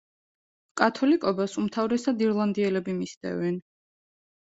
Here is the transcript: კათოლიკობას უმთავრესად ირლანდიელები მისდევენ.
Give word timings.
კათოლიკობას 0.79 1.53
უმთავრესად 1.63 2.23
ირლანდიელები 2.29 2.97
მისდევენ. 3.03 3.61